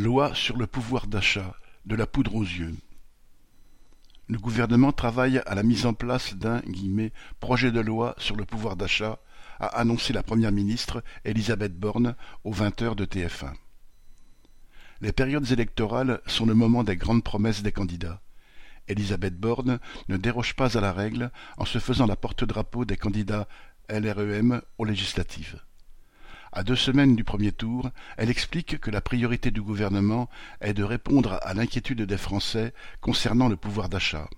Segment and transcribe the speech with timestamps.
[0.00, 2.74] Loi sur le pouvoir d'achat, de la poudre aux yeux.
[4.28, 6.62] Le gouvernement travaille à la mise en place d'un
[7.40, 9.18] «projet de loi sur le pouvoir d'achat»,
[9.60, 13.52] a annoncé la première ministre Elisabeth Borne aux vingt heures de TF1.
[15.02, 18.22] Les périodes électorales sont le moment des grandes promesses des candidats.
[18.88, 23.46] Elisabeth Borne ne déroge pas à la règle en se faisant la porte-drapeau des candidats
[23.90, 25.60] LREM aux législatives.
[26.52, 30.28] À deux semaines du premier tour, elle explique que la priorité du gouvernement
[30.60, 34.28] est de répondre à l'inquiétude des Français concernant le pouvoir d'achat.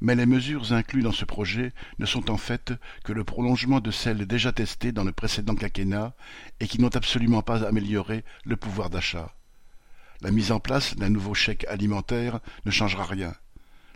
[0.00, 2.72] Mais les mesures incluses dans ce projet ne sont en fait
[3.04, 6.14] que le prolongement de celles déjà testées dans le précédent quinquennat
[6.60, 9.34] et qui n'ont absolument pas amélioré le pouvoir d'achat.
[10.22, 13.34] La mise en place d'un nouveau chèque alimentaire ne changera rien.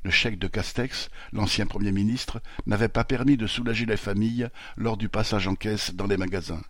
[0.05, 4.97] Le chèque de Castex, l'ancien Premier ministre, n'avait pas permis de soulager les familles lors
[4.97, 6.63] du passage en caisse dans les magasins.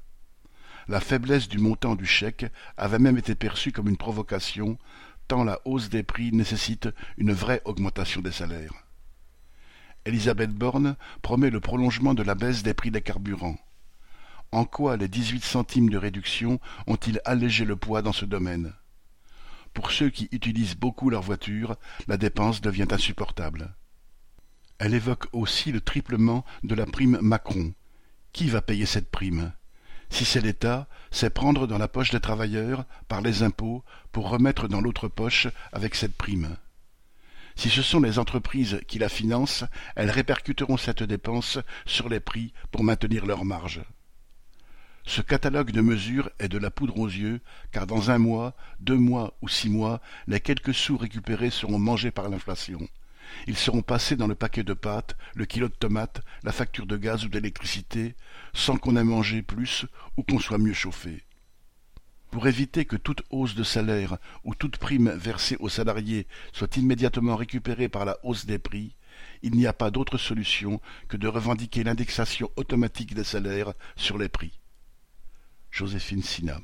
[0.88, 2.46] La faiblesse du montant du chèque
[2.78, 4.78] avait même été perçue comme une provocation,
[5.28, 8.72] tant la hausse des prix nécessite une vraie augmentation des salaires.
[10.06, 13.58] Elisabeth Borne promet le prolongement de la baisse des prix des carburants.
[14.50, 18.72] En quoi les dix-huit centimes de réduction ont-ils allégé le poids dans ce domaine?
[19.74, 23.74] Pour ceux qui utilisent beaucoup leur voiture, la dépense devient insupportable.
[24.78, 27.72] Elle évoque aussi le triplement de la prime Macron.
[28.32, 29.52] Qui va payer cette prime?
[30.10, 34.68] Si c'est l'État, c'est prendre dans la poche des travailleurs, par les impôts, pour remettre
[34.68, 36.56] dans l'autre poche avec cette prime.
[37.56, 39.64] Si ce sont les entreprises qui la financent,
[39.96, 43.82] elles répercuteront cette dépense sur les prix pour maintenir leurs marges.
[45.08, 47.40] Ce catalogue de mesures est de la poudre aux yeux,
[47.72, 52.10] car dans un mois, deux mois ou six mois, les quelques sous récupérés seront mangés
[52.10, 52.86] par l'inflation.
[53.46, 56.98] Ils seront passés dans le paquet de pâtes, le kilo de tomates, la facture de
[56.98, 58.16] gaz ou d'électricité,
[58.52, 59.86] sans qu'on ait mangé plus
[60.18, 61.24] ou qu'on soit mieux chauffé.
[62.30, 67.36] Pour éviter que toute hausse de salaire ou toute prime versée aux salariés soit immédiatement
[67.36, 68.94] récupérée par la hausse des prix,
[69.40, 74.28] il n'y a pas d'autre solution que de revendiquer l'indexation automatique des salaires sur les
[74.28, 74.60] prix.
[75.70, 76.60] Joséphine Sina.